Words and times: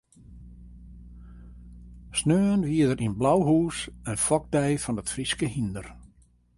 Sneon 2.19 2.61
wie 2.69 2.85
der 2.87 2.99
yn 3.05 3.17
Blauhûs 3.19 3.77
in 4.09 4.17
fokdei 4.25 4.71
fan 4.83 4.99
it 5.01 5.11
Fryske 5.13 5.47
hynder. 5.55 5.87